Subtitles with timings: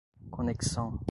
[0.29, 0.99] conexão